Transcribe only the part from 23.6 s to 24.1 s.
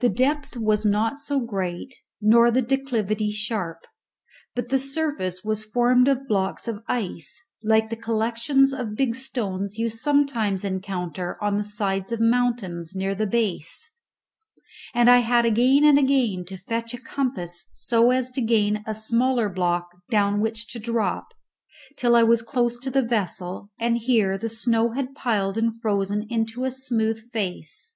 and